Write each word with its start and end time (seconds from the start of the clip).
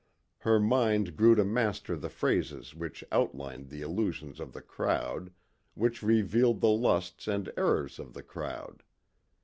Her 0.39 0.59
mind 0.59 1.15
grew 1.15 1.35
to 1.35 1.45
master 1.45 1.95
the 1.95 2.09
phrases 2.09 2.73
which 2.73 3.03
outlined 3.11 3.69
the 3.69 3.83
illusions 3.83 4.39
of 4.39 4.51
the 4.51 4.61
crowd, 4.63 5.31
which 5.75 6.01
revealed 6.01 6.59
the 6.59 6.69
lusts 6.71 7.27
and 7.27 7.53
errors 7.55 7.99
of 7.99 8.15
the 8.15 8.23
crowd. 8.23 8.81